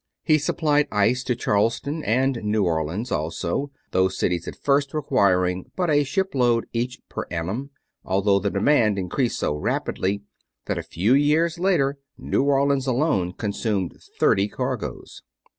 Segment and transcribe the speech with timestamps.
[0.23, 5.91] He supplied ice to Charleston and New Orleans also, those cities at first requiring but
[5.91, 7.69] a ship load each per annum,
[8.03, 10.23] although the demand increased so rapidly
[10.65, 15.21] that a few years later New Orleans alone consumed thirty cargoes.